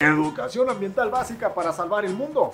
[0.00, 2.52] Educación ambiental básica para salvar el mundo.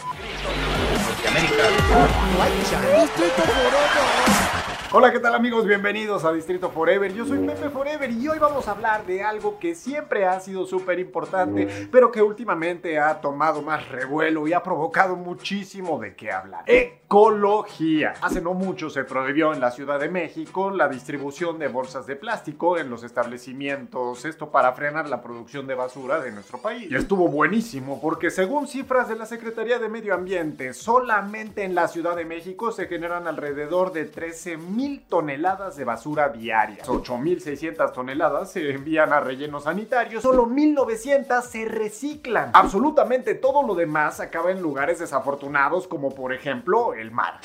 [4.97, 5.67] Hola, ¿qué tal amigos?
[5.67, 7.13] Bienvenidos a Distrito Forever.
[7.13, 10.67] Yo soy Pepe Forever y hoy vamos a hablar de algo que siempre ha sido
[10.67, 16.31] súper importante, pero que últimamente ha tomado más revuelo y ha provocado muchísimo de qué
[16.31, 16.63] hablar.
[16.67, 18.15] Ecología.
[18.21, 22.15] Hace no mucho se prohibió en la Ciudad de México la distribución de bolsas de
[22.15, 26.89] plástico en los establecimientos, esto para frenar la producción de basura de nuestro país.
[26.89, 31.89] Y estuvo buenísimo porque según cifras de la Secretaría de Medio Ambiente, solamente en la
[31.89, 36.89] Ciudad de México se generan alrededor de 13 mil toneladas de basura diarias.
[36.89, 42.51] 8.600 toneladas se envían a rellenos sanitarios, solo 1.900 se reciclan.
[42.53, 47.41] Absolutamente todo lo demás acaba en lugares desafortunados como por ejemplo el mar.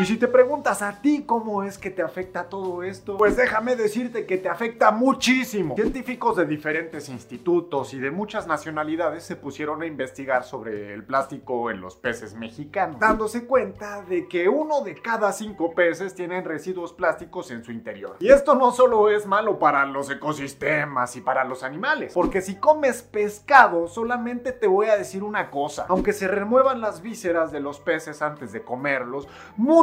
[0.00, 3.74] Y si te preguntas a ti cómo es que te afecta todo esto, pues déjame
[3.74, 5.74] decirte que te afecta muchísimo.
[5.74, 11.72] Científicos de diferentes institutos y de muchas nacionalidades se pusieron a investigar sobre el plástico
[11.72, 16.92] en los peces mexicanos, dándose cuenta de que uno de cada cinco peces tienen residuos
[16.92, 18.18] plásticos en su interior.
[18.20, 22.54] Y esto no solo es malo para los ecosistemas y para los animales, porque si
[22.54, 27.58] comes pescado, solamente te voy a decir una cosa, aunque se remuevan las vísceras de
[27.58, 29.26] los peces antes de comerlos,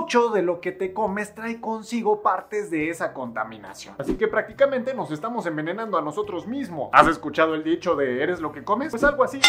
[0.05, 3.95] de lo que te comes trae consigo partes de esa contaminación.
[3.97, 6.89] Así que prácticamente nos estamos envenenando a nosotros mismos.
[6.93, 8.91] ¿Has escuchado el dicho de eres lo que comes?
[8.91, 9.41] Pues algo así.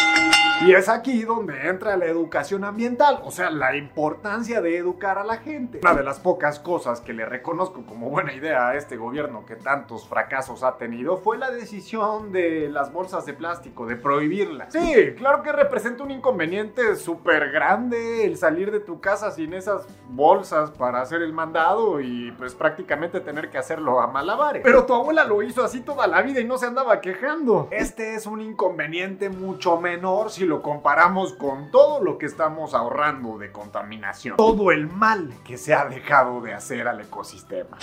[0.65, 5.23] Y es aquí donde entra la educación ambiental, o sea, la importancia de educar a
[5.23, 5.79] la gente.
[5.83, 9.55] Una de las pocas cosas que le reconozco como buena idea a este gobierno que
[9.55, 14.73] tantos fracasos ha tenido fue la decisión de las bolsas de plástico, de prohibirlas.
[14.73, 19.85] Sí, claro que representa un inconveniente súper grande el salir de tu casa sin esas
[20.09, 20.36] bolsas
[20.77, 24.61] para hacer el mandado y pues prácticamente tener que hacerlo a malabares.
[24.63, 27.67] Pero tu abuela lo hizo así toda la vida y no se andaba quejando.
[27.71, 33.37] Este es un inconveniente mucho menor si lo comparamos con todo lo que estamos ahorrando
[33.37, 34.37] de contaminación.
[34.37, 37.77] Todo el mal que se ha dejado de hacer al ecosistema.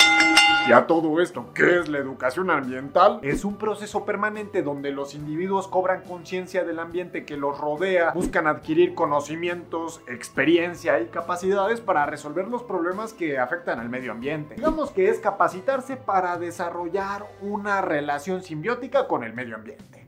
[0.68, 3.18] Y a todo esto, ¿qué es la educación ambiental?
[3.22, 8.46] Es un proceso permanente donde los individuos cobran conciencia del ambiente que los rodea, buscan
[8.46, 14.54] adquirir conocimientos, experiencia y capacidades para resolver los problemas que afectan al medio ambiente.
[14.54, 20.03] Digamos que es capacitarse para desarrollar una relación simbiótica con el medio ambiente.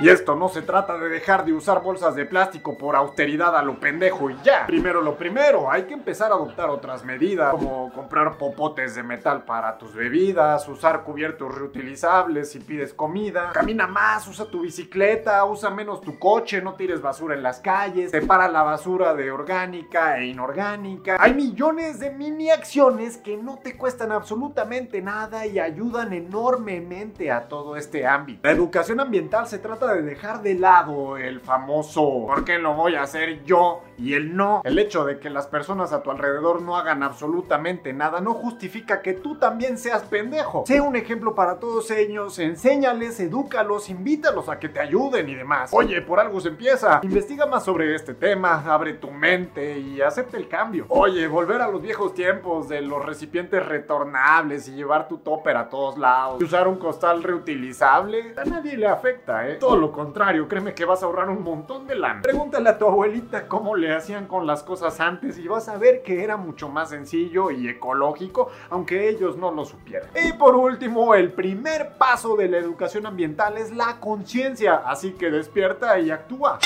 [0.00, 3.62] Y esto no se trata de dejar de usar bolsas de plástico por austeridad a
[3.62, 4.66] lo pendejo y ya.
[4.66, 9.44] Primero lo primero, hay que empezar a adoptar otras medidas, como comprar popotes de metal
[9.44, 15.70] para tus bebidas, usar cubiertos reutilizables si pides comida, camina más, usa tu bicicleta, usa
[15.70, 20.26] menos tu coche, no tires basura en las calles, separa la basura de orgánica e
[20.26, 21.16] inorgánica.
[21.20, 27.46] Hay millones de mini acciones que no te cuestan absolutamente nada y ayudan enormemente a
[27.46, 28.40] todo este ámbito.
[28.42, 32.94] La educación ambiental se trata de dejar de lado el famoso ¿por qué lo voy
[32.94, 33.82] a hacer yo?
[33.98, 34.62] y el no.
[34.64, 39.02] El hecho de que las personas a tu alrededor no hagan absolutamente nada no justifica
[39.02, 40.64] que tú también seas pendejo.
[40.66, 45.70] Sé un ejemplo para todos ellos, enséñales, edúcalos, invítalos a que te ayuden y demás.
[45.72, 47.00] Oye, por algo se empieza.
[47.02, 50.86] Investiga más sobre este tema, abre tu mente y acepta el cambio.
[50.88, 55.68] Oye, volver a los viejos tiempos de los recipientes retornables y llevar tu topper a
[55.68, 59.56] todos lados, y usar un costal reutilizable, a nadie le afecta, ¿eh?
[59.76, 62.22] Lo contrario, créeme que vas a ahorrar un montón de lana.
[62.22, 66.02] Pregúntale a tu abuelita cómo le hacían con las cosas antes y vas a ver
[66.02, 70.08] que era mucho más sencillo y ecológico, aunque ellos no lo supieran.
[70.24, 75.30] Y por último, el primer paso de la educación ambiental es la conciencia, así que
[75.30, 76.58] despierta y actúa.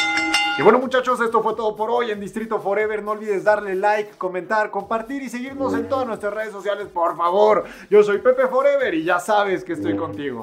[0.59, 3.03] Y bueno muchachos, esto fue todo por hoy en Distrito Forever.
[3.03, 7.65] No olvides darle like, comentar, compartir y seguirnos en todas nuestras redes sociales, por favor.
[7.89, 10.43] Yo soy Pepe Forever y ya sabes que estoy contigo.